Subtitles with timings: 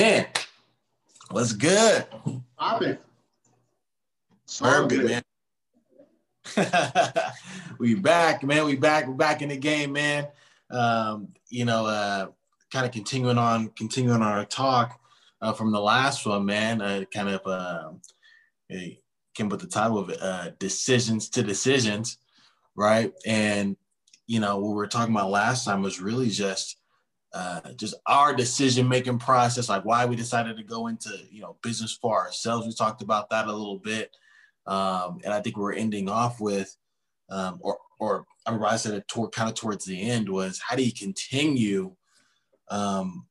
[0.00, 0.26] Man,
[1.30, 2.06] what's good?
[2.56, 2.96] Popping.
[4.58, 5.22] Perfect, man.
[7.78, 8.64] we back, man.
[8.64, 9.06] We back.
[9.06, 10.28] We're back in the game, man.
[10.70, 12.28] Um, you know, uh,
[12.72, 14.98] kind of continuing on, continuing our talk
[15.42, 16.80] uh, from the last one, man.
[16.80, 17.90] Uh, kind of uh,
[19.34, 22.16] came with the title of uh, "Decisions to Decisions,"
[22.74, 23.12] right?
[23.26, 23.76] And
[24.26, 26.79] you know, what we were talking about last time was really just
[27.32, 31.56] uh, just our decision making process, like why we decided to go into you know
[31.62, 32.66] business for ourselves.
[32.66, 34.16] We talked about that a little bit,
[34.66, 36.76] um, and I think we're ending off with,
[37.30, 40.60] um, or or I remember I said it toward, kind of towards the end was
[40.60, 41.94] how do you continue,
[42.68, 43.26] um,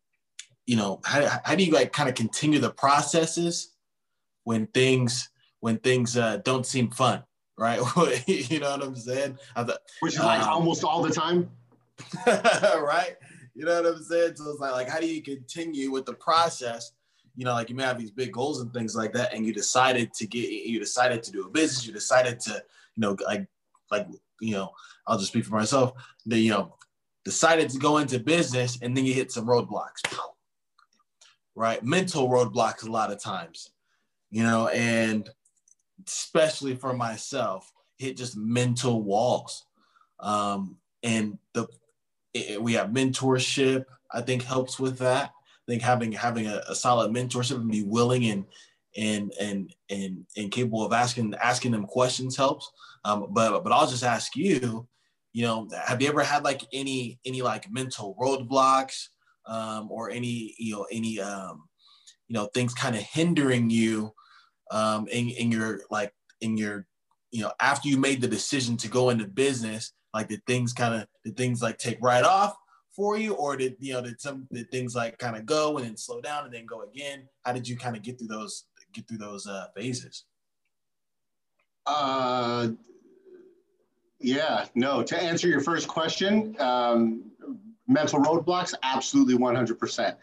[0.65, 3.73] you know, how, how do you like kind of continue the processes
[4.43, 5.29] when things
[5.59, 7.23] when things uh, don't seem fun,
[7.57, 7.79] right?
[8.27, 9.37] you know what I'm saying?
[9.55, 11.49] Thought, Which is like um, almost all the time,
[12.27, 13.17] right?
[13.53, 14.35] You know what I'm saying?
[14.35, 16.91] So it's like, like, how do you continue with the process?
[17.35, 19.53] You know, like you may have these big goals and things like that, and you
[19.53, 23.47] decided to get, you decided to do a business, you decided to, you know, like,
[23.91, 24.07] like,
[24.41, 24.71] you know,
[25.07, 25.93] I'll just speak for myself.
[26.25, 26.75] That you know,
[27.25, 30.01] decided to go into business, and then you hit some roadblocks,
[31.55, 31.83] right?
[31.83, 33.71] Mental roadblocks a lot of times,
[34.31, 35.29] you know, and
[36.07, 39.65] especially for myself, hit just mental walls.
[40.19, 41.67] Um, and the
[42.33, 43.85] it, we have mentorship.
[44.11, 45.31] I think helps with that.
[45.31, 48.45] I think having having a, a solid mentorship and be willing and
[48.97, 52.69] and and and and capable of asking asking them questions helps.
[53.05, 54.87] Um, but but I'll just ask you,
[55.33, 59.07] you know, have you ever had like any any like mental roadblocks
[59.45, 61.63] um, or any you know any um,
[62.27, 64.13] you know things kind of hindering you
[64.71, 66.85] um, in in your like in your
[67.31, 70.93] you know after you made the decision to go into business like did things kind
[70.95, 72.55] of did things like take right off
[72.91, 75.85] for you, or did you know did some did things like kind of go and
[75.85, 77.27] then slow down and then go again?
[77.45, 80.25] How did you kind of get through those get through those uh, phases?
[81.85, 82.69] Uh,
[84.19, 85.01] yeah, no.
[85.01, 87.31] To answer your first question, um,
[87.87, 90.17] mental roadblocks, absolutely one hundred percent.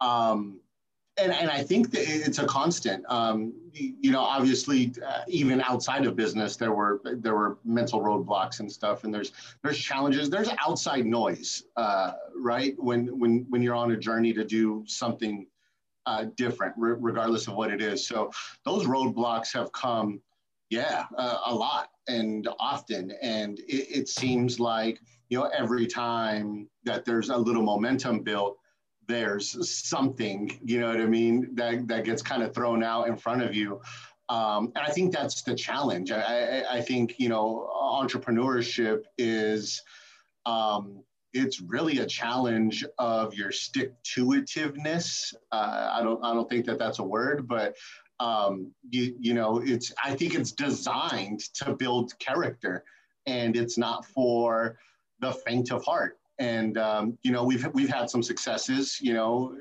[0.00, 0.60] Um,
[1.18, 3.04] and, and I think that it's a constant.
[3.08, 8.60] Um, you know, obviously, uh, even outside of business, there were there were mental roadblocks
[8.60, 9.32] and stuff, and there's
[9.62, 10.28] there's challenges.
[10.28, 12.74] There's outside noise, uh, right?
[12.78, 15.46] When when when you're on a journey to do something
[16.04, 18.06] uh, different, re- regardless of what it is.
[18.06, 18.30] So
[18.64, 20.20] those roadblocks have come,
[20.70, 25.00] yeah, uh, a lot and often, and it, it seems like
[25.30, 28.58] you know every time that there's a little momentum built
[29.06, 33.16] there's something, you know what I mean, that, that gets kind of thrown out in
[33.16, 33.80] front of you.
[34.28, 36.10] Um, and I think that's the challenge.
[36.10, 39.82] I, I, I, think, you know, entrepreneurship is,
[40.46, 41.02] um,
[41.32, 45.32] it's really a challenge of your stick to itiveness.
[45.52, 47.76] Uh, I don't, I don't think that that's a word, but
[48.18, 52.82] um, you, you know, it's, I think it's designed to build character
[53.26, 54.78] and it's not for
[55.20, 59.56] the faint of heart and um, you know we've we've had some successes you know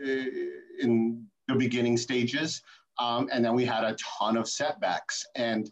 [0.81, 2.61] in the beginning stages
[2.99, 5.25] um, and then we had a ton of setbacks.
[5.35, 5.69] And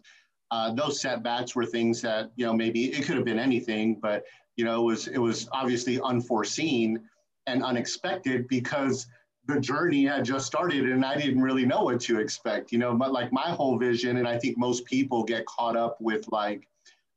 [0.50, 4.24] uh, those setbacks were things that you know maybe it could have been anything but
[4.56, 7.00] you know it was it was obviously unforeseen
[7.46, 9.06] and unexpected because
[9.46, 12.94] the journey had just started and I didn't really know what to expect you know
[12.94, 16.68] but like my whole vision and I think most people get caught up with like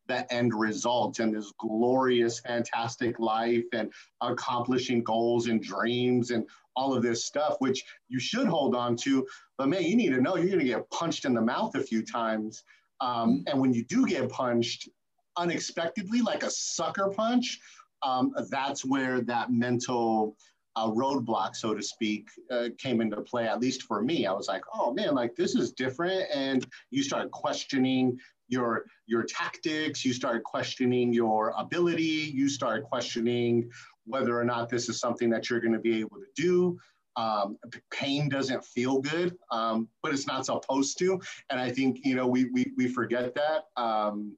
[0.07, 3.91] the end result and this glorious, fantastic life and
[4.21, 9.25] accomplishing goals and dreams and all of this stuff, which you should hold on to.
[9.57, 11.81] But man, you need to know you're going to get punched in the mouth a
[11.81, 12.63] few times.
[13.01, 14.89] Um, and when you do get punched
[15.37, 17.59] unexpectedly, like a sucker punch,
[18.03, 20.35] um, that's where that mental
[20.77, 24.27] uh, roadblock, so to speak, uh, came into play, at least for me.
[24.27, 26.25] I was like, oh man, like this is different.
[26.31, 33.69] And you start questioning your your tactics you start questioning your ability you start questioning
[34.05, 36.77] whether or not this is something that you're going to be able to do
[37.17, 37.57] um,
[37.91, 41.19] pain doesn't feel good um, but it's not supposed to
[41.49, 44.33] and i think you know we we, we forget that um,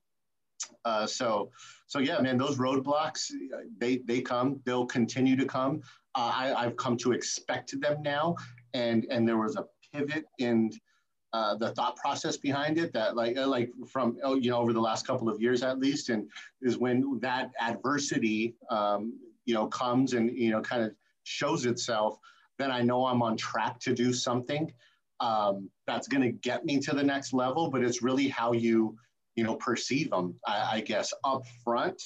[0.85, 1.51] uh, so
[1.85, 3.31] so yeah man those roadblocks
[3.77, 5.81] they they come they'll continue to come
[6.19, 8.35] uh, I, i've come to expect them now.
[8.73, 10.71] And and there was a pivot in
[11.31, 14.73] uh, the thought process behind it that like uh, like from oh, you know over
[14.73, 16.29] the last couple of years at least and
[16.61, 19.13] is when that adversity um,
[19.45, 20.91] you know comes and you know kind of
[21.23, 22.17] shows itself
[22.57, 24.71] then i know i'm on track to do something
[25.19, 28.95] um, that's going to get me to the next level but it's really how you
[29.35, 31.13] you know perceive them I, I guess.
[31.23, 32.01] Up front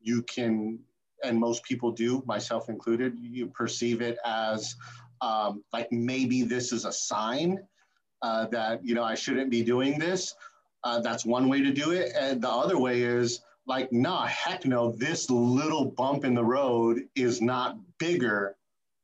[0.00, 0.78] you can
[1.24, 4.76] and most people do myself included you perceive it as
[5.20, 7.58] um, like maybe this is a sign
[8.22, 10.34] uh, that you know I shouldn't be doing this.
[10.82, 14.64] Uh, that's one way to do it, and the other way is like, nah, heck
[14.64, 18.56] no, this little bump in the road is not bigger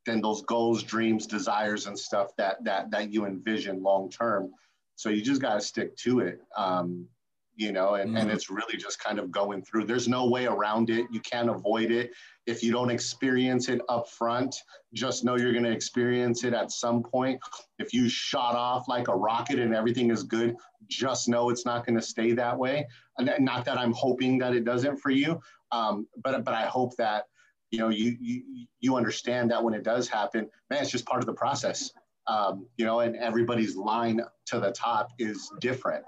[0.06, 4.50] than those goals, dreams, desires, and stuff that that that you envision long term.
[4.96, 6.40] So you just got to stick to it.
[6.56, 7.06] Um,
[7.56, 8.18] you know, and, mm-hmm.
[8.18, 9.84] and it's really just kind of going through.
[9.84, 11.06] There's no way around it.
[11.10, 12.12] You can't avoid it.
[12.46, 14.54] If you don't experience it up front,
[14.92, 17.40] just know you're going to experience it at some point.
[17.78, 20.54] If you shot off like a rocket and everything is good,
[20.88, 22.86] just know it's not going to stay that way.
[23.18, 25.40] And not that I'm hoping that it doesn't for you,
[25.72, 27.24] um, but but I hope that
[27.70, 31.20] you know you you you understand that when it does happen, man, it's just part
[31.20, 31.90] of the process.
[32.28, 36.04] Um, you know, and everybody's line to the top is different.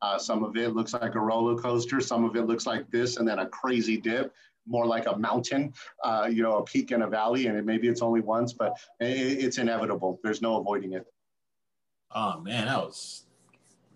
[0.00, 2.00] Uh, some of it looks like a roller coaster.
[2.00, 4.32] Some of it looks like this, and then a crazy dip,
[4.66, 5.72] more like a mountain,
[6.04, 7.46] uh, you know, a peak and a valley.
[7.46, 9.06] And it, maybe it's only once, but it,
[9.44, 10.20] it's inevitable.
[10.22, 11.06] There's no avoiding it.
[12.14, 13.26] Oh man, that was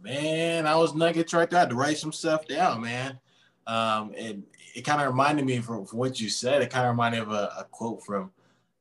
[0.02, 1.58] man, I was nuggets right there.
[1.58, 3.18] I had to write some stuff down, man.
[3.66, 4.42] Um, and
[4.74, 6.62] it kind of reminded me from, from, what you said.
[6.62, 8.32] It kind of reminded me of a, a, quote from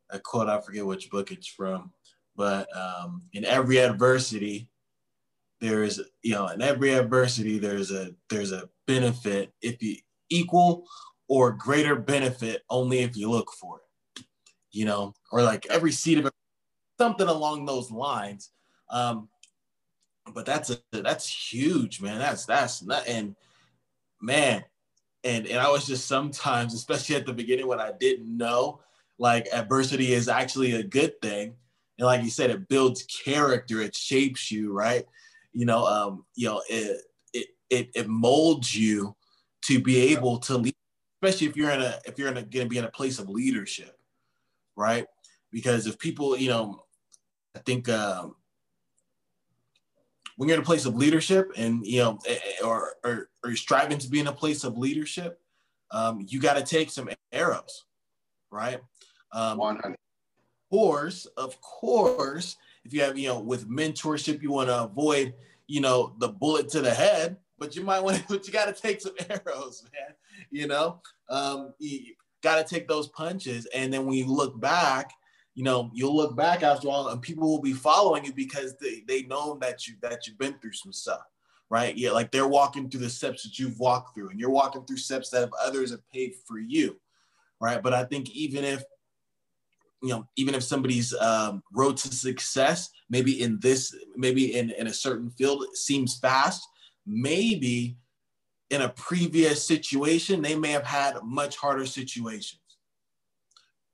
[0.10, 0.50] a quote.
[0.50, 1.92] I forget which book it's from,
[2.36, 4.68] but um, in every adversity,
[5.62, 9.96] there is you know in every adversity there's a there's a benefit if you
[10.30, 10.86] equal
[11.30, 14.26] or greater benefit only if you look for it
[14.72, 16.32] you know or like every seed of
[17.02, 18.52] something along those lines.
[18.90, 19.30] Um
[20.34, 22.20] but that's a that's huge man.
[22.20, 23.36] That's that's not and
[24.22, 24.64] man
[25.24, 28.80] and and i was just sometimes especially at the beginning when i didn't know
[29.18, 31.56] like adversity is actually a good thing.
[31.98, 35.06] And like you said it builds character it shapes you right
[35.54, 37.02] you know, um, you know, it,
[37.34, 39.16] it, it, it molds you
[39.64, 40.76] to be able to lead,
[41.22, 43.20] especially if you're in a, if you're in a, going to be in a place
[43.20, 43.98] of leadership,
[44.76, 45.06] right?
[45.52, 46.84] Because if people, you know,
[47.56, 48.36] I think, um,
[50.38, 52.18] when you're in a place of leadership and, you know,
[52.66, 55.40] or, or, or you're striving to be in a place of leadership,
[55.92, 57.86] um, you got to take some arrows,
[58.50, 58.80] right?
[59.34, 59.92] Um, 100.
[59.92, 59.98] Of
[60.70, 65.34] course, of course, if you have, you know, with mentorship, you want to avoid,
[65.68, 68.74] you know, the bullet to the head, but you might want to, but you got
[68.74, 70.16] to take some arrows, man.
[70.50, 73.68] You know, um, you got to take those punches.
[73.74, 75.12] And then when you look back,
[75.54, 79.04] you know, you'll look back after all and people will be following you because they,
[79.08, 81.22] they know that you, that you've been through some stuff
[81.72, 81.96] right?
[81.96, 84.98] Yeah, like they're walking through the steps that you've walked through, and you're walking through
[84.98, 87.00] steps that others have paid for you,
[87.62, 87.82] right?
[87.82, 88.84] But I think even if
[90.02, 94.88] you know, even if somebody's um, road to success, maybe in this, maybe in, in
[94.88, 96.68] a certain field seems fast,
[97.06, 97.98] maybe
[98.72, 102.62] in a previous situation, they may have had much harder situations,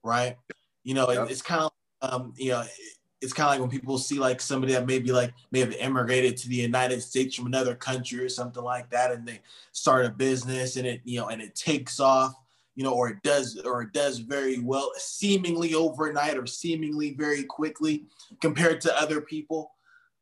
[0.03, 0.37] right?
[0.83, 1.29] You know, yep.
[1.29, 1.71] it's kind of,
[2.01, 2.63] um, you know,
[3.19, 6.37] it's kind of like when people see like somebody that maybe like may have immigrated
[6.37, 10.09] to the United States from another country or something like that, and they start a
[10.09, 12.35] business and it, you know, and it takes off
[12.77, 17.43] you know, or it does or it does very well, seemingly overnight or seemingly very
[17.43, 18.05] quickly
[18.39, 19.71] compared to other people.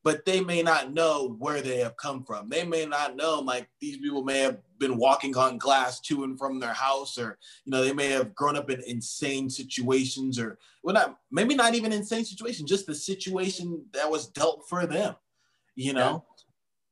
[0.06, 2.48] But they may not know where they have come from.
[2.48, 6.40] They may not know like these people may have been walking on glass to and
[6.40, 10.58] from their house, or you know, they may have grown up in insane situations, or
[10.82, 15.16] well, not maybe not even insane situations, just the situation that was dealt for them.
[15.76, 16.24] You know,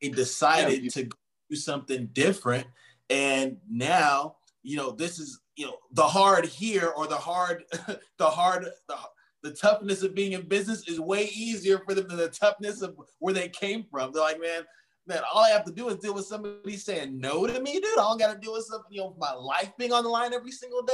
[0.02, 0.10] yeah.
[0.10, 0.90] they decided yeah.
[0.90, 1.10] to
[1.50, 2.68] do something different,
[3.10, 7.64] and now you know this is you know the hard here or the hard
[8.18, 8.96] the hard the,
[9.44, 12.96] the toughness of being in business is way easier for them than the toughness of
[13.20, 14.12] where they came from.
[14.12, 14.64] They're like man
[15.06, 17.98] man all i have to do is deal with somebody saying no to me dude.
[17.98, 20.52] All i gotta do is something you know my life being on the line every
[20.52, 20.94] single day.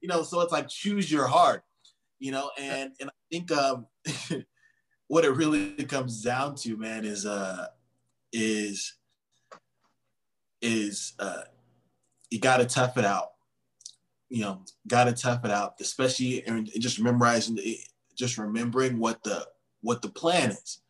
[0.00, 1.62] You know so it's like choose your heart
[2.18, 3.86] you know and and i think um
[5.08, 7.66] what it really comes down to man is uh
[8.32, 8.94] is
[10.62, 11.42] is uh
[12.34, 13.28] you got to tough it out
[14.34, 17.76] you know, got to tough it out, especially and just memorizing, eh,
[18.16, 19.46] just remembering what the
[19.80, 20.80] what the plan is.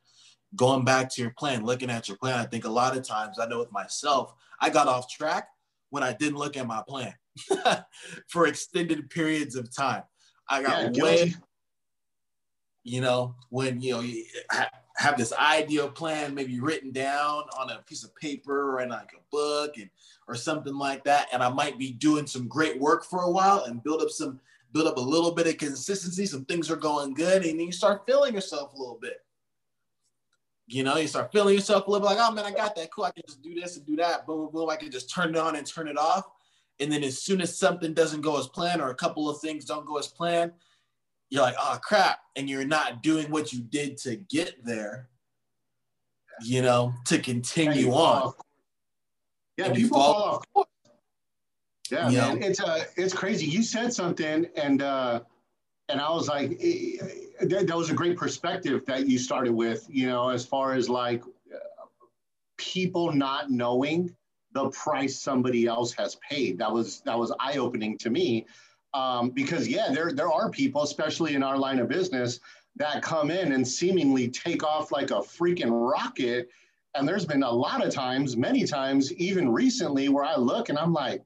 [0.57, 2.39] Going back to your plan, looking at your plan.
[2.39, 5.49] I think a lot of times, I know with myself, I got off track
[5.91, 7.13] when I didn't look at my plan
[8.29, 10.05] for extended periods of time.
[10.49, 11.35] I got yeah, way,
[12.83, 14.03] you know, when you know
[14.97, 19.13] have this ideal plan maybe written down on a piece of paper or in like
[19.13, 19.91] a book and
[20.29, 23.65] or something like that and i might be doing some great work for a while
[23.65, 24.39] and build up some
[24.75, 27.73] build up a little bit of consistency some things are going good and then you
[27.73, 29.19] start feeling yourself a little bit.
[30.67, 32.91] You know you start feeling yourself a little bit like oh man i got that.
[32.93, 33.05] Cool.
[33.05, 34.27] I can just do this and do that.
[34.27, 34.71] Boom boom boom.
[34.71, 36.25] I can just turn it on and turn it off.
[36.81, 39.65] And then as soon as something doesn't go as planned or a couple of things
[39.65, 40.53] don't go as planned
[41.31, 45.09] you're like, oh crap, and you're not doing what you did to get there,
[46.43, 48.33] you know, to continue on.
[49.57, 50.67] Yeah, and people fall, off
[51.91, 52.47] Yeah, man, know?
[52.47, 53.47] it's uh, it's crazy.
[53.47, 55.21] You said something, and uh,
[55.89, 59.87] and I was like, it, it, that was a great perspective that you started with.
[59.89, 61.23] You know, as far as like
[62.57, 64.15] people not knowing
[64.53, 66.59] the price somebody else has paid.
[66.59, 68.47] That was that was eye opening to me,
[68.95, 72.41] um, because yeah, there there are people, especially in our line of business,
[72.77, 76.49] that come in and seemingly take off like a freaking rocket.
[76.95, 80.79] And there's been a lot of times, many times, even recently, where I look and
[80.79, 81.25] I'm like,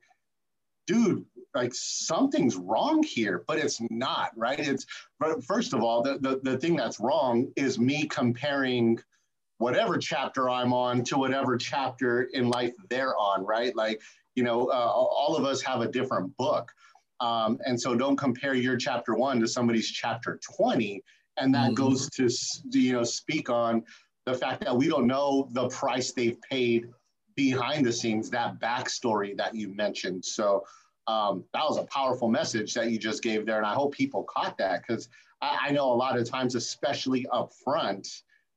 [0.87, 4.59] dude, like something's wrong here, but it's not, right?
[4.59, 4.87] It's
[5.21, 8.99] but first of all, the, the, the thing that's wrong is me comparing
[9.59, 13.75] whatever chapter I'm on to whatever chapter in life they're on, right?
[13.75, 14.01] Like,
[14.35, 16.73] you know, uh, all of us have a different book.
[17.21, 21.03] Um, and so don't compare your chapter one to somebody's chapter 20.
[21.37, 21.75] And that mm-hmm.
[21.75, 22.29] goes to,
[22.71, 23.85] you know, speak on
[24.27, 26.87] the fact that we don't know the price they've paid
[27.37, 30.25] behind the scenes, that backstory that you mentioned.
[30.25, 30.65] So
[31.07, 33.57] um, that was a powerful message that you just gave there.
[33.57, 35.09] And I hope people caught that because
[35.41, 38.09] I, I know a lot of times, especially up front,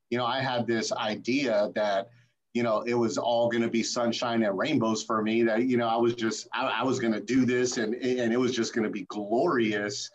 [0.10, 2.10] you know, I had this idea that,
[2.54, 5.44] you know, it was all going to be sunshine and rainbows for me.
[5.44, 8.34] That you know, I was just I, I was going to do this, and and
[8.34, 10.10] it was just going to be glorious.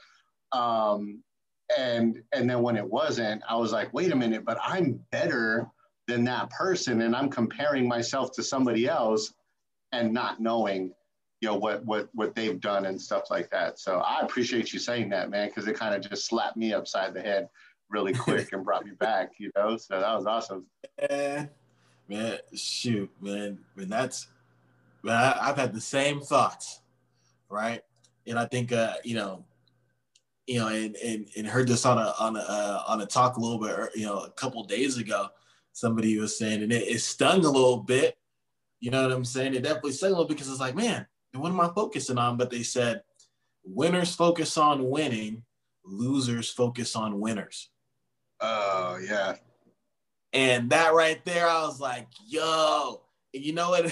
[0.52, 1.23] Um,
[1.76, 5.66] and and then when it wasn't, I was like, wait a minute, but I'm better
[6.07, 9.33] than that person, and I'm comparing myself to somebody else,
[9.93, 10.93] and not knowing,
[11.40, 13.78] you know, what what what they've done and stuff like that.
[13.78, 17.14] So I appreciate you saying that, man, because it kind of just slapped me upside
[17.14, 17.49] the head
[17.88, 19.76] really quick and brought me back, you know?
[19.76, 20.66] So that was awesome.
[21.00, 21.47] Yeah,
[22.08, 23.58] man, shoot, man.
[23.75, 24.28] Man, that's,
[25.02, 26.80] man, I, have had the same thoughts,
[27.48, 27.82] right?
[28.26, 29.44] And I think, uh, you know,
[30.46, 33.36] you know, and, and, and heard this on a, on a, uh, on a talk
[33.36, 35.28] a little bit, you know, a couple days ago,
[35.72, 38.16] somebody was saying, and it, it stung a little bit,
[38.80, 39.54] you know what I'm saying?
[39.54, 42.36] It definitely stung a little because it's like, man, what am I focusing on?
[42.36, 43.02] But they said,
[43.64, 45.42] winners focus on winning,
[45.84, 47.70] losers focus on winners.
[48.40, 49.36] Oh yeah.
[50.37, 53.00] And that right there, I was like, yo,
[53.33, 53.87] you know what?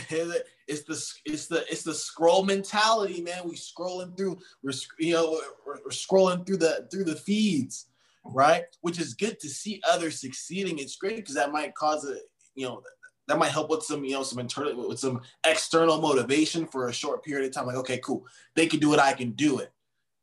[0.67, 3.43] It's the it's the it's the scroll mentality, man.
[3.47, 7.87] We scrolling through, we're you know, we're, we're scrolling through the through the feeds,
[8.25, 8.65] right?
[8.81, 10.79] Which is good to see others succeeding.
[10.79, 12.17] It's great because that might cause a,
[12.55, 12.83] you know,
[13.29, 16.95] that might help with some, you know, some internal with some external motivation for a
[16.95, 17.67] short period of time.
[17.67, 18.25] Like, okay, cool,
[18.55, 19.71] they can do it, I can do it,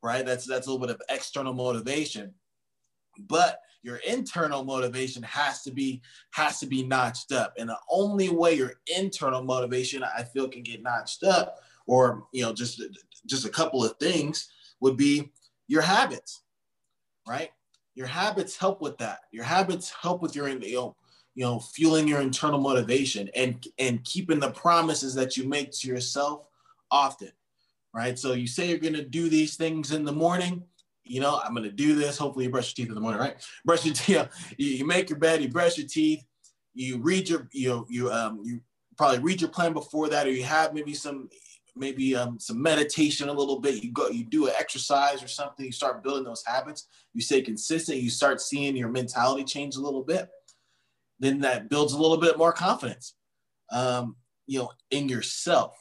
[0.02, 0.26] right?
[0.26, 2.34] That's that's a little bit of external motivation,
[3.28, 6.00] but your internal motivation has to be
[6.32, 7.54] has to be notched up.
[7.58, 12.42] And the only way your internal motivation i feel can get notched up or you
[12.42, 12.82] know just
[13.26, 14.48] just a couple of things
[14.80, 15.30] would be
[15.68, 16.42] your habits
[17.26, 17.50] right?
[17.94, 19.20] Your habits help with that.
[19.30, 20.96] Your habits help with your you know
[21.34, 25.88] you know fueling your internal motivation and and keeping the promises that you make to
[25.88, 26.48] yourself
[26.90, 27.30] often
[27.94, 28.18] right?
[28.18, 30.62] So you say you're going to do these things in the morning
[31.04, 32.18] you know, I'm gonna do this.
[32.18, 33.36] Hopefully, you brush your teeth in the morning, right?
[33.64, 34.28] Brush your teeth.
[34.56, 35.42] You, you make your bed.
[35.42, 36.24] You brush your teeth.
[36.74, 38.60] You read your you you um you
[38.96, 41.28] probably read your plan before that, or you have maybe some
[41.74, 43.82] maybe um some meditation a little bit.
[43.82, 45.66] You go you do an exercise or something.
[45.66, 46.86] You start building those habits.
[47.14, 47.98] You stay consistent.
[47.98, 50.28] You start seeing your mentality change a little bit.
[51.18, 53.14] Then that builds a little bit more confidence,
[53.70, 54.16] um,
[54.46, 55.76] you know, in yourself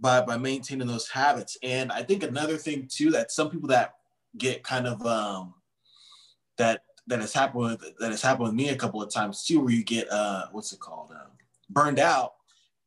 [0.00, 1.56] by by maintaining those habits.
[1.62, 3.94] And I think another thing too that some people that
[4.36, 5.54] get kind of um,
[6.58, 9.60] that that has happened with that has happened with me a couple of times too,
[9.60, 11.30] where you get uh, what's it called um,
[11.68, 12.34] burned out,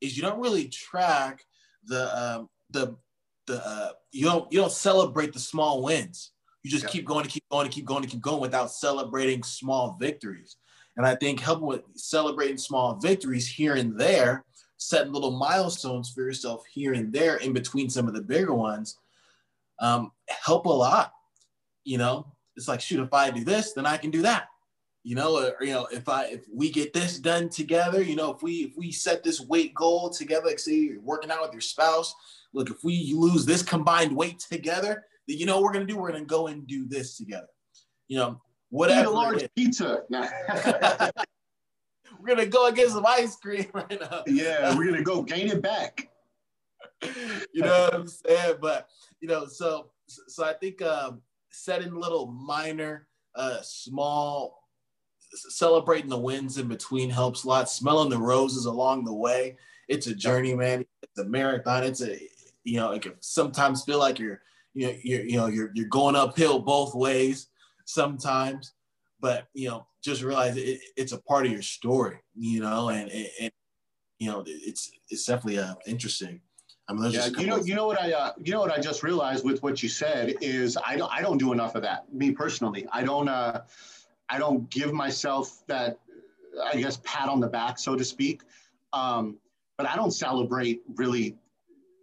[0.00, 1.44] is you don't really track
[1.84, 2.96] the um, the
[3.46, 6.32] the uh, you don't you don't celebrate the small wins.
[6.62, 9.44] You just keep going to keep going to keep going to keep going without celebrating
[9.44, 10.56] small victories.
[10.96, 14.44] And I think helping with celebrating small victories here and there,
[14.76, 18.98] setting little milestones for yourself here and there in between some of the bigger ones,
[19.78, 21.12] um, help a lot
[21.86, 22.26] you know,
[22.56, 24.48] it's like, shoot, if I do this, then I can do that.
[25.04, 28.34] You know, or, you know, if I if we get this done together, you know,
[28.34, 31.52] if we if we set this weight goal together, like say you're working out with
[31.52, 32.12] your spouse,
[32.52, 35.96] look, if we lose this combined weight together, then you know what we're gonna do?
[35.96, 37.46] We're gonna go and do this together.
[38.08, 38.40] You know,
[38.70, 39.02] whatever.
[39.02, 40.02] Eat a large pizza.
[42.18, 44.24] we're gonna go and get some ice cream right now.
[44.26, 46.08] Yeah, we're gonna go gain it back.
[47.52, 48.56] you know what I'm saying?
[48.60, 48.88] But
[49.20, 51.22] you know, so so I think um,
[51.56, 54.62] setting little minor, uh, small,
[55.48, 57.70] celebrating the wins in between helps a lot.
[57.70, 59.56] Smelling the roses along the way.
[59.88, 60.84] It's a journey, man.
[61.02, 61.84] It's a marathon.
[61.84, 62.18] It's a,
[62.64, 64.40] you know, it can sometimes feel like you're,
[64.74, 67.48] you know, you're, you know, you're, you're going uphill both ways.
[67.86, 68.72] sometimes,
[69.20, 73.10] but you know, just realize it, it's a part of your story, you know, and,
[73.40, 73.50] and
[74.18, 76.40] you know, it's it's definitely uh, interesting.
[76.88, 79.02] I mean, yeah, you know, you know what I, uh, you know what I just
[79.02, 82.12] realized with what you said is I don't, I don't do enough of that.
[82.12, 83.62] Me personally, I don't, uh,
[84.28, 85.98] I don't give myself that,
[86.62, 88.42] I guess, pat on the back, so to speak.
[88.92, 89.36] Um,
[89.76, 91.36] but I don't celebrate really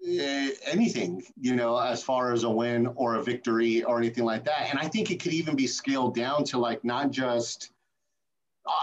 [0.05, 4.43] uh, anything, you know, as far as a win or a victory or anything like
[4.45, 4.67] that.
[4.69, 7.71] And I think it could even be scaled down to like not just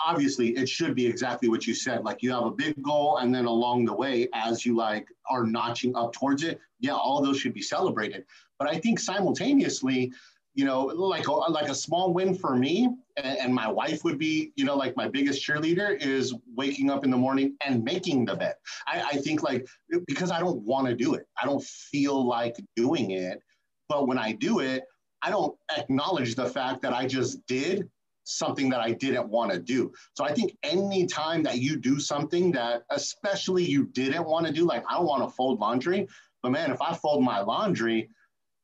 [0.06, 2.04] obviously it should be exactly what you said.
[2.04, 5.44] Like you have a big goal and then along the way as you like are
[5.44, 8.25] notching up towards it yeah all those should be celebrated.
[8.58, 10.12] But i think simultaneously
[10.54, 14.18] you know like a, like a small win for me and, and my wife would
[14.18, 18.25] be you know like my biggest cheerleader is waking up in the morning and making
[18.25, 18.54] the bed
[18.87, 19.66] i, I think like
[20.06, 21.26] because i don't want to do it.
[21.40, 23.40] I don't feel like doing it.
[23.88, 24.84] But when i do it
[25.22, 27.88] i don't acknowledge the fact that i just did
[28.30, 29.92] something that I didn't want to do.
[30.14, 34.52] So I think any time that you do something that especially you didn't want to
[34.52, 36.08] do, like I don't want to fold laundry,
[36.42, 38.08] but man, if I fold my laundry,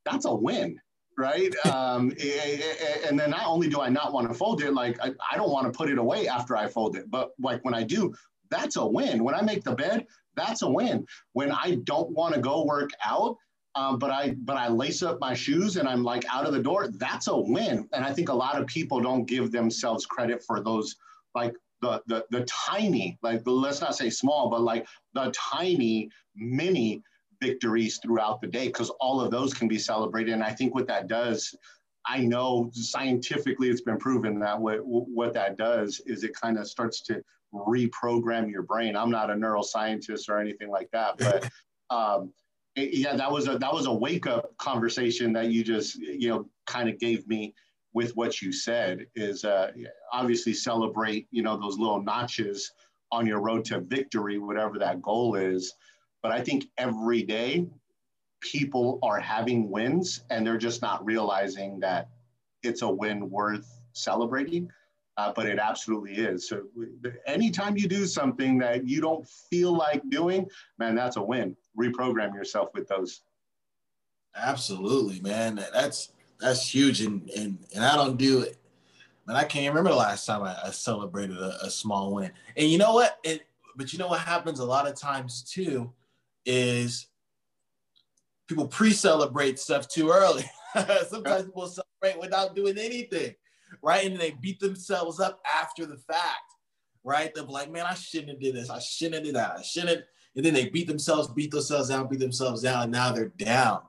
[0.04, 0.80] that's a win,
[1.18, 1.54] right?
[1.66, 2.12] um,
[3.06, 5.50] and then not only do I not want to fold it, like I, I don't
[5.50, 8.14] want to put it away after I fold it, but like when I do,
[8.50, 9.25] that's a win.
[9.25, 10.06] When I make the bed,
[10.37, 11.06] that's a win.
[11.32, 13.37] When I don't want to go work out,
[13.76, 16.62] um, but I but I lace up my shoes and I'm like out of the
[16.62, 16.88] door.
[16.88, 17.87] That's a win.
[17.92, 20.97] And I think a lot of people don't give themselves credit for those
[21.35, 27.02] like the the the tiny like let's not say small, but like the tiny mini
[27.40, 30.33] victories throughout the day because all of those can be celebrated.
[30.33, 31.54] And I think what that does.
[32.09, 36.68] I know scientifically it's been proven that what, what that does is it kind of
[36.68, 37.21] starts to
[37.52, 38.97] reprogram your brain.
[38.97, 41.50] I'm not a neuroscientist or anything like that, but
[41.90, 42.33] um,
[42.76, 46.46] yeah, that was a that was a wake up conversation that you just you know
[46.66, 47.55] kind of gave me
[47.94, 49.07] with what you said.
[49.14, 49.72] Is uh,
[50.12, 52.72] obviously celebrate you know those little notches
[53.11, 55.72] on your road to victory, whatever that goal is.
[56.22, 57.66] But I think every day
[58.40, 62.09] people are having wins and they're just not realizing that
[62.62, 64.70] it's a win worth celebrating.
[65.18, 66.46] Uh, but it absolutely is.
[66.46, 66.64] So
[67.27, 70.46] anytime you do something that you don't feel like doing,
[70.79, 73.23] man, that's a win reprogram yourself with those.
[74.35, 75.65] Absolutely, man.
[75.73, 78.59] That's that's huge, and and and I don't do it.
[79.27, 82.31] Man, I can't remember the last time I, I celebrated a, a, small win.
[82.57, 83.19] And you know what?
[83.25, 83.43] It,
[83.75, 85.93] but you know what happens a lot of times too,
[86.45, 87.09] is
[88.47, 90.45] people pre-celebrate stuff too early.
[91.09, 93.35] Sometimes people celebrate without doing anything,
[93.83, 94.07] right?
[94.07, 96.55] And they beat themselves up after the fact,
[97.03, 97.33] right?
[97.35, 98.71] They're like, man, I shouldn't have did this.
[98.71, 99.57] I shouldn't have did that.
[99.59, 100.05] I shouldn't
[100.37, 103.81] and then they beat themselves, beat themselves down, beat themselves down, and now they're down.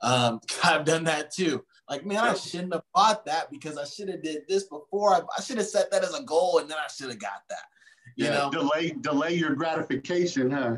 [0.00, 1.64] Um, I've done that too.
[1.90, 5.14] Like, man, I shouldn't have bought that because I should have did this before.
[5.14, 7.42] I, I should have set that as a goal, and then I should have got
[7.48, 7.62] that.
[8.16, 10.76] You yeah, know, delay delay your gratification, huh?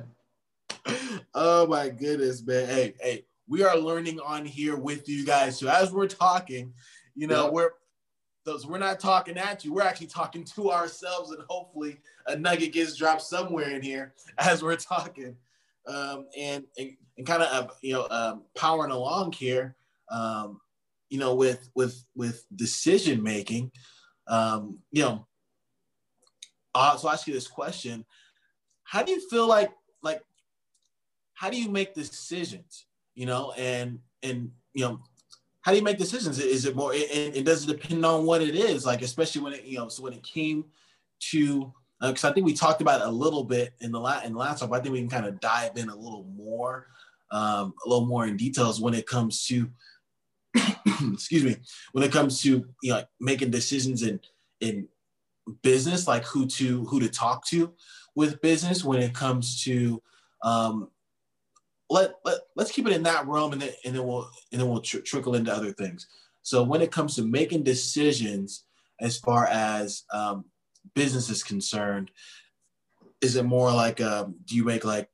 [1.35, 2.67] oh my goodness, man.
[2.67, 5.59] Hey, hey, we are learning on here with you guys.
[5.59, 6.75] So as we're talking,
[7.15, 7.51] you know, yeah.
[7.51, 7.71] we're
[8.45, 9.73] those we're not talking at you.
[9.73, 11.99] We're actually talking to ourselves, and hopefully
[12.29, 15.37] a nugget gets dropped somewhere in here as we're talking,
[15.87, 19.77] um, and, and and kind of uh, you know um, powering along here,
[20.11, 20.61] um,
[21.09, 23.71] you know, with with with decision making,
[24.29, 25.27] um, you know.
[26.75, 28.05] Uh, so ask you this question:
[28.85, 30.23] How do you feel like like
[31.35, 32.87] how do you make decisions?
[33.15, 35.01] You know, and and you know
[35.69, 36.39] how do you make decisions?
[36.39, 38.87] Is it more, and, and does it depend on what it is?
[38.87, 40.65] Like, especially when it, you know, so when it came
[41.31, 44.23] to, because uh, I think we talked about it a little bit in the, la-
[44.23, 46.25] in the last talk, but I think we can kind of dive in a little
[46.37, 46.87] more,
[47.31, 49.69] um, a little more in details when it comes to,
[51.13, 51.57] excuse me,
[51.93, 54.21] when it comes to, you know, like making decisions in,
[54.61, 54.87] in
[55.63, 57.73] business, like who to, who to talk to
[58.15, 60.01] with business when it comes to,
[60.45, 60.89] um,
[61.91, 64.69] let, let let's keep it in that realm and then and then we'll and then
[64.69, 66.07] we'll tr- trickle into other things.
[66.43, 68.65] So when it comes to making decisions
[69.01, 70.45] as far as um,
[70.95, 72.11] business is concerned
[73.21, 75.09] is it more like um, do you make like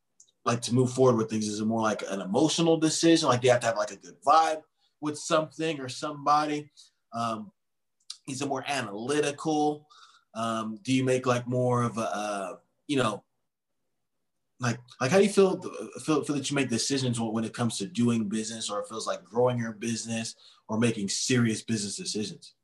[0.44, 1.48] like to move forward with things?
[1.48, 3.28] Is it more like an emotional decision?
[3.28, 4.62] Like you have to have like a good vibe
[5.00, 6.70] with something or somebody?
[7.12, 7.50] Um,
[8.28, 9.86] is it more analytical?
[10.34, 12.56] Um, do you make like more of a uh,
[12.86, 13.22] you know
[14.60, 15.60] like like how do you feel
[16.04, 19.06] feel, feel that you make decisions when it comes to doing business or it feels
[19.06, 20.34] like growing your business
[20.68, 22.54] or making serious business decisions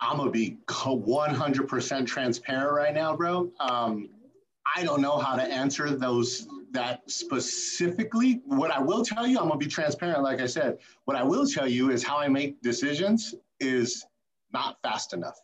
[0.00, 4.08] i'm gonna be 100% transparent right now bro um,
[4.76, 9.48] i don't know how to answer those that specifically, what I will tell you, I'm
[9.48, 12.60] gonna be transparent, like I said, what I will tell you is how I make
[12.60, 14.04] decisions is
[14.52, 15.40] not fast enough.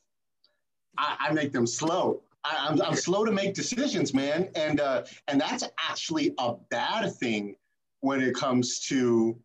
[0.98, 2.22] I, I make them slow.
[2.44, 4.50] I, am I'm, I'm slow to make decisions, man.
[4.54, 7.56] And, uh, and that's actually a bad thing
[8.00, 9.36] when it comes to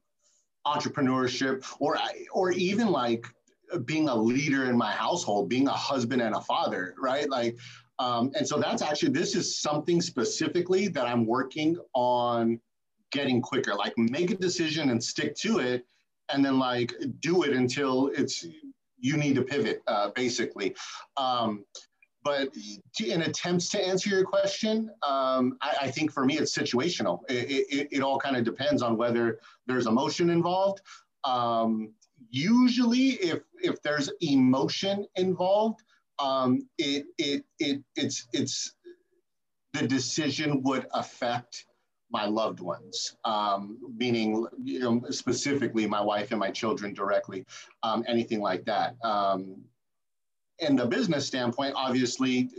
[0.65, 1.97] entrepreneurship or,
[2.33, 3.25] or even like
[3.85, 7.29] being a leader in my household, being a husband and a father, right?
[7.29, 7.57] Like,
[7.99, 12.59] um, and so that's actually, this is something specifically that I'm working on
[13.11, 13.73] getting quicker.
[13.73, 15.85] Like, make a decision and stick to it,
[16.29, 18.45] and then like do it until it's
[18.99, 20.75] you need to pivot, uh, basically.
[21.15, 21.63] Um,
[22.23, 22.49] but
[22.99, 27.21] in attempts to answer your question, um, I, I, think for me it's situational.
[27.29, 30.81] It, it, it all kind of depends on whether there's emotion involved.
[31.23, 31.93] Um,
[32.29, 35.81] usually, if if there's emotion involved,
[36.19, 38.73] um, it, it, it, it's, it's,
[39.73, 41.65] the decision would affect
[42.09, 47.45] my loved ones, um, meaning you know, specifically my wife and my children directly,
[47.83, 48.95] um, anything like that.
[49.03, 49.57] Um,
[50.59, 52.49] in the business standpoint, obviously,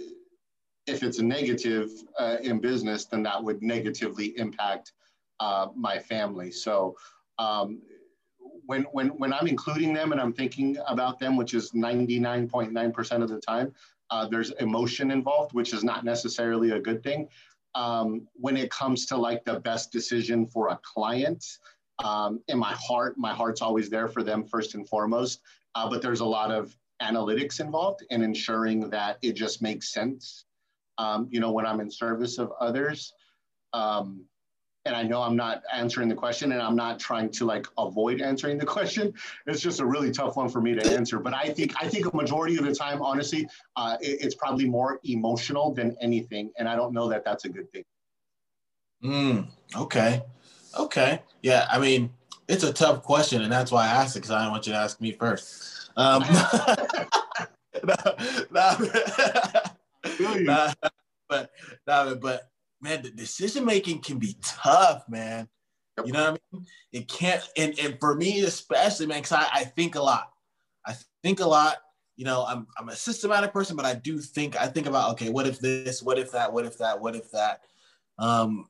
[0.87, 4.93] if it's a negative uh, in business, then that would negatively impact
[5.41, 6.51] uh, my family.
[6.51, 6.95] So
[7.39, 7.81] um,
[8.67, 13.29] when, when, when I'm including them and I'm thinking about them, which is 99.9% of
[13.29, 13.73] the time,
[14.11, 17.29] uh, there's emotion involved, which is not necessarily a good thing.
[17.75, 21.45] Um, when it comes to like the best decision for a client,
[22.03, 25.41] um, in my heart, my heart's always there for them first and foremost.
[25.75, 30.45] Uh, but there's a lot of analytics involved in ensuring that it just makes sense.
[30.97, 33.13] Um, you know, when I'm in service of others,
[33.73, 34.25] um,
[34.89, 38.23] and I know I'm not answering the question and I'm not trying to like avoid
[38.23, 39.13] answering the question.
[39.47, 41.19] It's just a really tough one for me to answer.
[41.19, 43.47] But I think I think a majority of the time, honestly,
[43.77, 46.51] uh, it, it's probably more emotional than anything.
[46.59, 47.85] And I don't know that that's a good thing.
[49.05, 50.23] Mm, okay.
[50.79, 51.21] Okay.
[51.43, 51.67] Yeah.
[51.71, 52.11] I mean,
[52.49, 53.43] it's a tough question.
[53.43, 55.91] And that's why I asked it because I don't want you to ask me first.
[55.97, 56.23] Um,
[58.51, 58.77] nah,
[60.41, 60.73] nah,
[61.29, 61.51] but,
[61.87, 62.49] nah, but
[62.81, 65.49] man, the decision making can be tough, man.
[66.05, 66.67] You know what I mean?
[66.93, 70.31] It can't, and, and for me especially, man, because I, I think a lot.
[70.87, 71.79] I think a lot.
[72.17, 75.29] You know, I'm I'm a systematic person, but I do think I think about okay,
[75.29, 77.63] what if this, what if that, what if that, what if that,
[78.19, 78.67] um,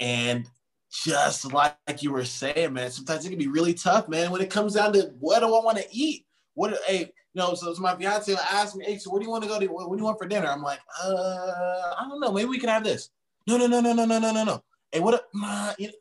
[0.00, 0.48] and
[0.90, 4.30] just like you were saying, man, sometimes it can be really tough, man.
[4.30, 6.26] When it comes down to what do I want to eat?
[6.54, 9.30] What hey, you know, so, so my fiance asked me, hey, so where do you
[9.30, 9.66] want to go to?
[9.66, 10.48] What, what do you want for dinner?
[10.48, 12.32] I'm like, uh, I don't know.
[12.32, 13.10] Maybe we can have this.
[13.46, 14.62] No, no, no, no, no, no, no, no, no.
[14.92, 15.14] And what?
[15.14, 15.92] A, you know,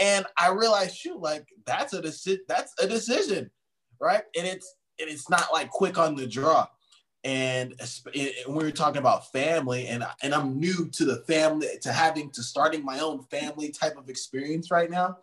[0.00, 2.42] and I realized, shoot, like that's a decision.
[2.48, 3.50] That's a decision,
[4.00, 4.22] right?
[4.36, 6.66] And it's and it's not like quick on the draw.
[7.24, 7.74] And
[8.46, 12.30] when we were talking about family, and and I'm new to the family, to having
[12.32, 15.18] to starting my own family type of experience right now,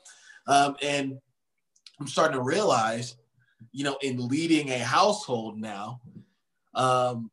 [0.47, 1.17] um, and
[1.99, 3.15] I'm starting to realize,
[3.71, 6.01] you know, in leading a household now,
[6.73, 7.31] um,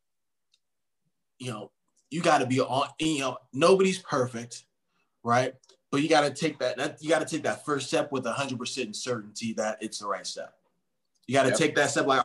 [1.39, 1.73] you know,
[2.13, 4.65] you got to be on, you know, nobody's perfect,
[5.25, 5.55] right?
[5.91, 8.25] But you got to take that, that you got to take that first step with
[8.25, 10.53] 100% certainty that it's the right step.
[11.27, 11.59] You got to yep.
[11.59, 12.25] take that step like,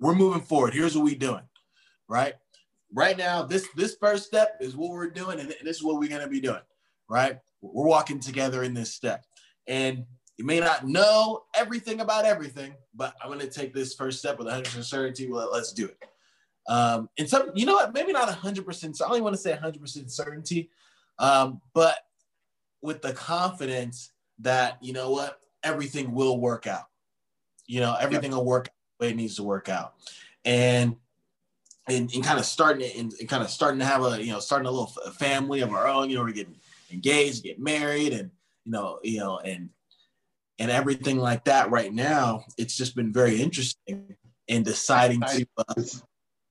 [0.00, 0.72] we're moving forward.
[0.72, 1.42] Here's what we're doing,
[2.08, 2.34] right?
[2.94, 6.08] Right now, this this first step is what we're doing, and this is what we're
[6.08, 6.62] going to be doing,
[7.08, 7.38] right?
[7.60, 9.24] We're walking together in this step.
[9.68, 10.06] And
[10.38, 14.38] you may not know everything about everything, but I'm going to take this first step
[14.38, 15.30] with 100% certainty.
[15.30, 16.02] Well, let's do it.
[16.68, 19.52] Um, and some, you know what, maybe not 100%, so I only want to say
[19.52, 20.70] 100% certainty,
[21.18, 21.96] um, but
[22.82, 26.86] with the confidence that, you know what, everything will work out.
[27.66, 28.68] You know, everything will work
[28.98, 29.94] the way it needs to work out.
[30.44, 30.96] And
[31.88, 34.32] and, and kind of starting it and, and, kind of starting to have a you
[34.32, 36.56] know starting a little family of our own you know we're getting
[36.92, 38.30] engaged get married and
[38.64, 39.70] you know you know and
[40.58, 45.74] and everything like that right now it's just been very interesting in deciding to uh,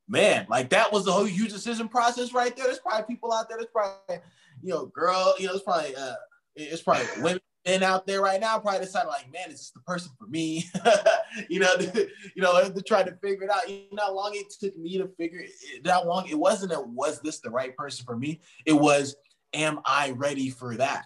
[0.10, 2.66] man, like that was the whole huge decision process right there.
[2.66, 3.60] There's probably people out there.
[3.60, 4.18] There's probably,
[4.62, 6.16] you know, girl, you know, it's probably, uh,
[6.56, 10.12] it's probably women out there right now probably deciding like, man, is this the person
[10.18, 10.66] for me?
[11.50, 11.74] you know,
[12.36, 13.70] you know, to try to figure it out.
[13.70, 16.28] You know how long it took me to figure it out long.
[16.28, 18.42] It wasn't a was this the right person for me?
[18.66, 19.16] It was,
[19.54, 21.06] am I ready for that?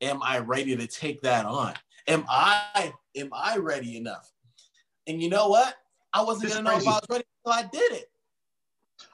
[0.00, 1.74] Am I ready to take that on?
[2.08, 4.32] Am I am I ready enough?
[5.06, 5.74] And you know what?
[6.12, 8.10] I wasn't gonna know if I was ready until I did it.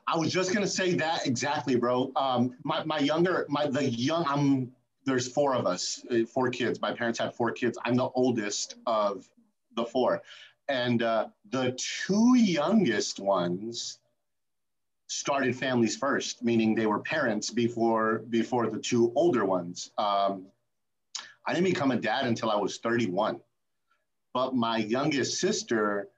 [0.07, 2.13] I was just gonna say that exactly, bro.
[2.17, 4.73] Um, my, my younger, my the young, I'm
[5.05, 6.81] there's four of us, uh, four kids.
[6.81, 7.79] My parents had four kids.
[7.85, 9.29] I'm the oldest of
[9.75, 10.23] the four,
[10.69, 14.01] and uh, the two youngest ones
[15.09, 19.91] started families first, meaning they were parents before before the two older ones.
[19.99, 20.47] Um,
[21.47, 23.41] I didn't become a dad until I was 31,
[24.35, 26.09] but my youngest sister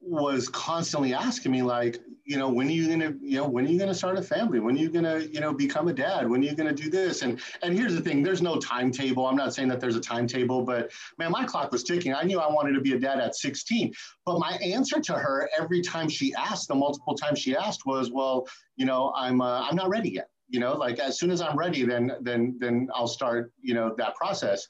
[0.00, 3.68] was constantly asking me like, you know, when are you gonna, you know, when are
[3.68, 4.60] you gonna start a family?
[4.60, 6.28] When are you gonna, you know, become a dad?
[6.28, 7.22] When are you gonna do this?
[7.22, 9.26] And and here's the thing: there's no timetable.
[9.26, 12.14] I'm not saying that there's a timetable, but man, my clock was ticking.
[12.14, 13.92] I knew I wanted to be a dad at 16.
[14.24, 18.12] But my answer to her every time she asked, the multiple times she asked, was,
[18.12, 20.28] well, you know, I'm uh, I'm not ready yet.
[20.48, 23.94] You know, like as soon as I'm ready, then then then I'll start, you know,
[23.98, 24.66] that process,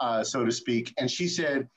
[0.00, 0.92] uh, so to speak.
[0.98, 1.68] And she said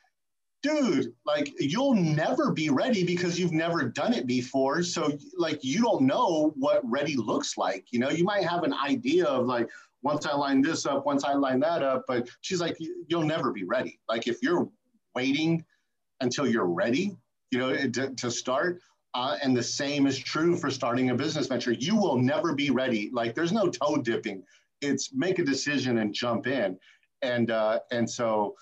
[0.66, 4.82] dude, like you'll never be ready because you've never done it before.
[4.82, 7.86] So like you don't know what ready looks like.
[7.92, 9.70] You know, you might have an idea of like
[10.02, 13.52] once I line this up, once I line that up, but she's like, you'll never
[13.52, 14.00] be ready.
[14.10, 14.68] Like if you're
[15.14, 15.64] waiting
[16.22, 17.16] until you're ready,
[17.52, 18.82] you know, to, to start.
[19.14, 21.72] Uh, and the same is true for starting a business venture.
[21.74, 23.12] You will never be ready.
[23.14, 24.44] Like there's no toe dipping.
[24.82, 26.78] It's make a decision and jump in.
[27.22, 28.56] And uh, and so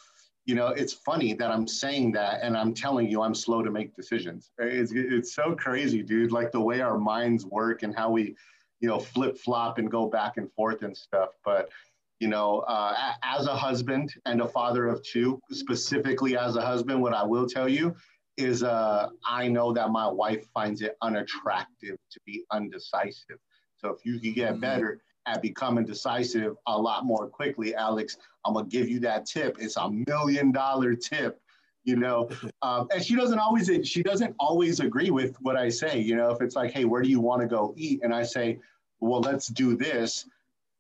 [0.46, 3.72] you know, it's funny that I'm saying that and I'm telling you I'm slow to
[3.72, 4.52] make decisions.
[4.60, 6.32] It's, it's so crazy, dude.
[6.32, 8.36] Like the way our minds work and how we,
[8.82, 11.30] you know, flip flop and go back and forth and stuff.
[11.46, 11.70] But,
[12.20, 17.02] you know, uh, as a husband and a father of two, specifically as a husband,
[17.02, 17.96] what I will tell you
[18.36, 23.38] is uh, I know that my wife finds it unattractive to be undecisive.
[23.78, 24.62] So if you could get mm-hmm.
[24.62, 29.58] better at becoming decisive a lot more quickly, Alex, I'm gonna give you that tip.
[29.60, 31.42] It's a million dollar tip,
[31.84, 32.30] you know.
[32.62, 36.00] Um, and she doesn't always she doesn't always agree with what I say.
[36.00, 38.00] You know, if it's like, hey, where do you want to go eat?
[38.04, 38.60] And I say,
[39.02, 40.26] well, let's do this.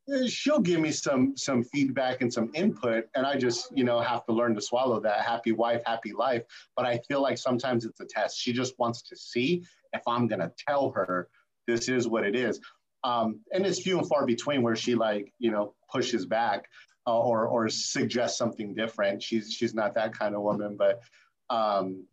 [0.09, 3.99] Eh, she'll give me some some feedback and some input, and I just you know
[3.99, 5.21] have to learn to swallow that.
[5.21, 6.43] Happy wife, happy life.
[6.75, 8.39] But I feel like sometimes it's a test.
[8.39, 11.29] She just wants to see if I'm gonna tell her
[11.67, 12.59] this is what it is.
[13.03, 16.65] Um, and it's few and far between where she like you know pushes back
[17.07, 19.21] uh, or or suggests something different.
[19.21, 21.01] She's she's not that kind of woman, but
[21.49, 22.05] um,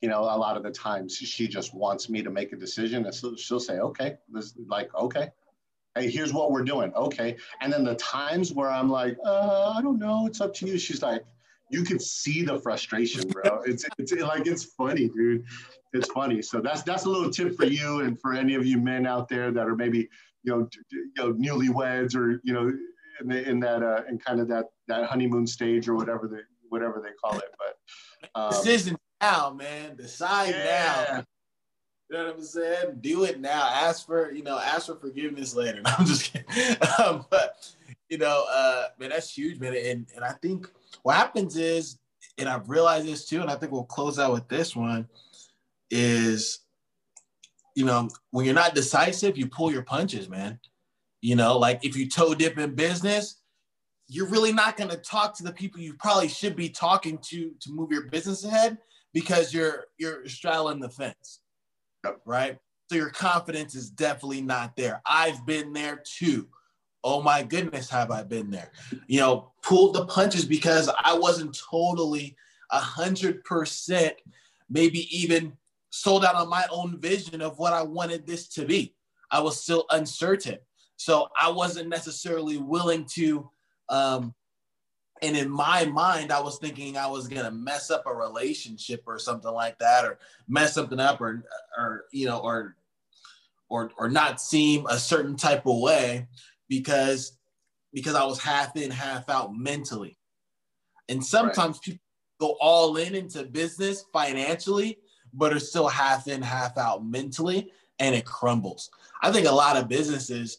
[0.00, 3.04] you know a lot of the times she just wants me to make a decision,
[3.04, 5.30] and so she'll say, okay, this like okay.
[5.96, 6.92] Hey, here's what we're doing.
[6.94, 7.36] Okay.
[7.60, 10.76] And then the times where I'm like, uh, I don't know, it's up to you.
[10.76, 11.24] She's like,
[11.70, 13.62] you can see the frustration, bro.
[13.64, 15.44] It's it's like it's funny, dude
[15.94, 16.42] it's funny.
[16.42, 19.28] So that's that's a little tip for you and for any of you men out
[19.28, 20.08] there that are maybe
[20.42, 22.72] you know you know newlyweds or you know
[23.20, 26.40] in, the, in that uh, in kind of that that honeymoon stage or whatever they
[26.68, 27.54] whatever they call it.
[27.58, 29.96] But um, decision now, man.
[29.96, 31.06] Decide yeah.
[31.08, 31.24] now.
[32.10, 32.98] You know what I'm saying?
[33.00, 33.68] Do it now.
[33.68, 35.80] Ask for you know ask for forgiveness later.
[35.84, 36.76] No, I'm just kidding.
[37.04, 37.70] um, but
[38.08, 39.74] you know, uh, man, that's huge, man.
[39.74, 40.70] And and I think
[41.02, 41.98] what happens is,
[42.38, 45.08] and I've realized this too, and I think we'll close out with this one
[45.90, 46.60] is,
[47.74, 50.58] you know, when you're not decisive, you pull your punches, man.
[51.24, 53.40] You know, like if you toe dip in business,
[54.08, 57.50] you're really not going to talk to the people you probably should be talking to
[57.60, 58.76] to move your business ahead
[59.14, 61.40] because you're you're straddling the fence,
[62.26, 62.58] right?
[62.90, 65.00] So your confidence is definitely not there.
[65.08, 66.46] I've been there too.
[67.02, 68.70] Oh my goodness, have I been there?
[69.06, 72.36] You know, pulled the punches because I wasn't totally
[72.70, 74.12] a hundred percent,
[74.68, 75.54] maybe even
[75.88, 78.94] sold out on my own vision of what I wanted this to be.
[79.30, 80.58] I was still uncertain.
[80.96, 83.50] So I wasn't necessarily willing to,
[83.88, 84.34] um,
[85.22, 89.18] and in my mind, I was thinking I was gonna mess up a relationship or
[89.18, 91.44] something like that, or mess something up, or,
[91.76, 92.76] or you know, or,
[93.68, 96.26] or, or not seem a certain type of way
[96.68, 97.38] because,
[97.92, 100.18] because I was half in, half out mentally.
[101.08, 101.82] And sometimes right.
[101.82, 102.00] people
[102.40, 104.98] go all in into business financially
[105.34, 108.90] but are still half in, half out mentally, and it crumbles.
[109.22, 110.58] I think a lot of businesses,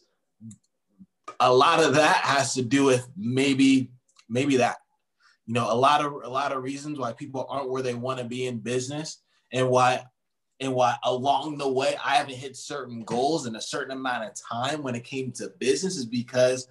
[1.40, 3.90] a lot of that has to do with maybe,
[4.28, 4.76] maybe that.
[5.46, 8.18] You know, a lot of a lot of reasons why people aren't where they want
[8.18, 10.02] to be in business and why
[10.58, 14.32] and why along the way I haven't hit certain goals in a certain amount of
[14.34, 16.66] time when it came to business is because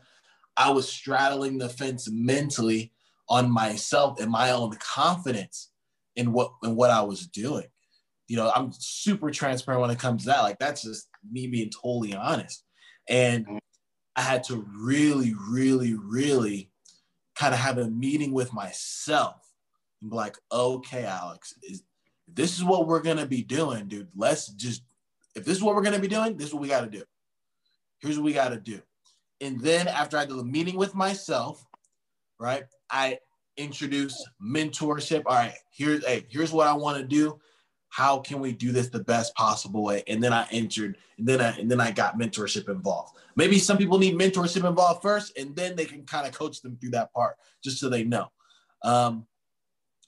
[0.57, 2.91] I was straddling the fence mentally
[3.29, 5.69] on myself and my own confidence
[6.17, 7.67] in what in what I was doing
[8.27, 10.41] you know, I'm super transparent when it comes to that.
[10.41, 12.63] Like that's just me being totally honest.
[13.07, 13.57] And mm-hmm.
[14.15, 16.69] I had to really, really, really
[17.35, 19.51] kind of have a meeting with myself
[20.01, 21.83] and be like, okay, Alex, is
[22.27, 24.07] this is what we're gonna be doing, dude.
[24.15, 24.83] Let's just
[25.35, 27.03] if this is what we're gonna be doing, this is what we gotta do.
[27.99, 28.81] Here's what we gotta do.
[29.41, 31.65] And then after I did a meeting with myself,
[32.39, 33.19] right, I
[33.57, 35.23] introduced mentorship.
[35.25, 37.39] All right, here's hey, here's what I want to do
[37.95, 40.03] how can we do this the best possible way?
[40.07, 43.17] And then I entered, and then I and then I got mentorship involved.
[43.37, 46.75] Maybe some people need mentorship involved first, and then they can kind of coach them
[46.75, 48.27] through that part, just so they know.
[48.83, 49.25] Um,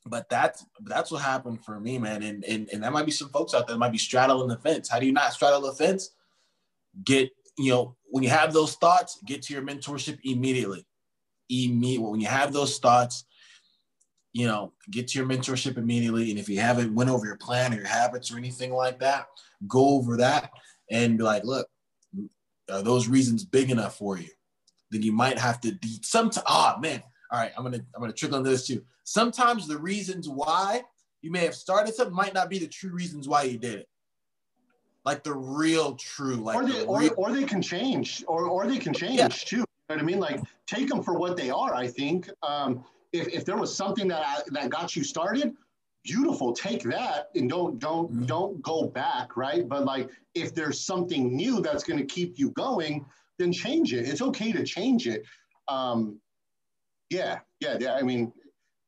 [0.05, 2.23] but that's that's what happened for me, man.
[2.23, 4.57] And, and and that might be some folks out there that might be straddling the
[4.57, 4.89] fence.
[4.89, 6.09] How do you not straddle the fence?
[7.05, 10.85] Get you know when you have those thoughts, get to your mentorship immediately.
[11.49, 13.23] Immediately when you have those thoughts,
[14.37, 16.29] you know, get to your mentorship immediately.
[16.29, 19.25] And if you haven't went over your plan or your habits or anything like that,
[19.67, 20.51] go over that
[20.91, 21.67] and be like, look,
[22.69, 24.29] are those reasons big enough for you?
[24.91, 27.01] Then you might have to de- some ah oh, man.
[27.31, 28.83] All right, I'm gonna I'm gonna trickle on this too.
[29.05, 30.83] Sometimes the reasons why
[31.23, 33.89] you may have started something might not be the true reasons why you did it.
[35.03, 38.45] Like the real true, like or they, the or, real- or they can change, or
[38.45, 39.29] or they can change Yeah.
[39.29, 39.55] too.
[39.57, 40.19] You know what I mean?
[40.19, 41.73] Like take them for what they are.
[41.73, 42.85] I think um,
[43.17, 45.53] if, if there was something that I, that got you started,
[46.03, 46.53] beautiful.
[46.53, 48.27] Take that and don't don't Mhm.
[48.27, 49.67] don't go back, right?
[49.67, 53.05] But like if there's something new that's going to keep you going,
[53.39, 54.07] then change it.
[54.07, 55.23] It's okay to change it.
[55.67, 56.19] Um,
[57.09, 57.95] yeah, yeah, yeah.
[57.95, 58.31] I mean,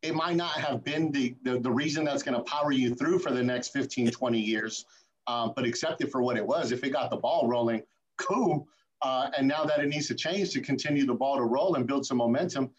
[0.01, 3.19] it might not have been the, the, the reason that's going to power you through
[3.19, 4.85] for the next 15, 20 years,
[5.27, 6.71] um, but accept it for what it was.
[6.71, 7.81] If it got the ball rolling,
[8.17, 8.67] cool.
[9.01, 11.85] Uh, and now that it needs to change to continue the ball to roll and
[11.87, 12.69] build some momentum,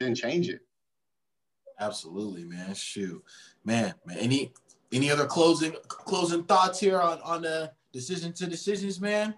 [0.00, 0.60] then change it.
[1.78, 2.74] Absolutely, man.
[2.74, 3.22] Shoot,
[3.64, 4.18] man, man.
[4.18, 4.52] Any
[4.92, 9.34] any other closing closing thoughts here on on the decision to decisions, man?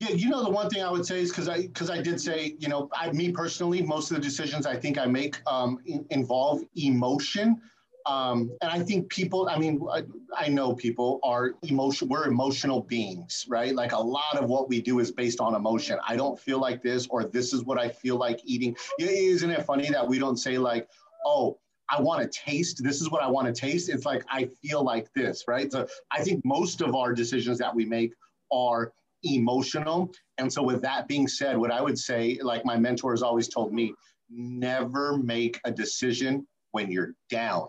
[0.00, 2.20] Yeah, you know the one thing I would say is because I because I did
[2.20, 5.78] say you know I me personally most of the decisions I think I make um,
[5.86, 7.60] in, involve emotion,
[8.06, 10.02] um, and I think people I mean I,
[10.36, 14.82] I know people are emotion we're emotional beings right like a lot of what we
[14.82, 15.98] do is based on emotion.
[16.06, 18.76] I don't feel like this or this is what I feel like eating.
[18.98, 20.88] Isn't it funny that we don't say like
[21.24, 21.58] oh
[21.90, 23.90] I want to taste this is what I want to taste.
[23.90, 25.70] It's like I feel like this right.
[25.70, 28.12] So I think most of our decisions that we make
[28.50, 28.92] are
[29.24, 30.12] emotional.
[30.38, 33.48] And so, with that being said, what I would say, like my mentor has always
[33.48, 33.94] told me,
[34.30, 37.68] never make a decision when you're down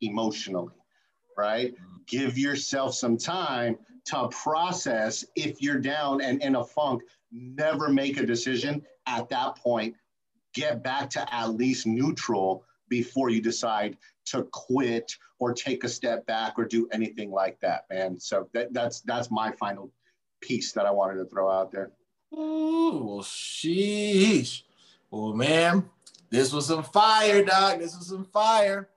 [0.00, 0.74] emotionally,
[1.36, 1.74] right?
[2.06, 7.02] Give yourself some time to process if you're down and in a funk.
[7.30, 9.94] Never make a decision at that point.
[10.54, 16.26] Get back to at least neutral before you decide to quit or take a step
[16.26, 18.18] back or do anything like that, man.
[18.18, 19.90] So that, that's that's my final
[20.40, 21.92] piece that I wanted to throw out there.
[22.32, 24.62] Ooh, well, sheesh.
[25.10, 25.88] Well, man,
[26.30, 27.80] this was some fire, dog.
[27.80, 28.88] This was some fire.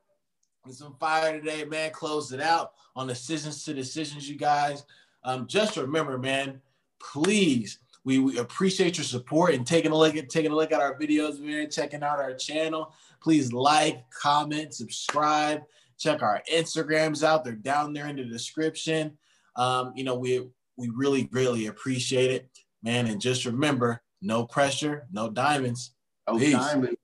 [0.65, 1.91] This some fire today, man.
[1.91, 4.85] Close it out on decisions to decisions, you guys.
[5.23, 6.61] Um, just remember, man,
[6.99, 10.81] please, we, we appreciate your support and taking a look at taking a look at
[10.81, 12.93] our videos, man, checking out our channel.
[13.21, 15.61] Please like, comment, subscribe,
[15.97, 17.43] check our Instagrams out.
[17.43, 19.17] They're down there in the description.
[19.55, 22.49] Um, you know, we we really, really appreciate it,
[22.81, 23.07] man.
[23.07, 25.91] And just remember, no pressure, no diamonds.
[26.27, 26.53] Oh, Peace.
[26.53, 26.97] diamond.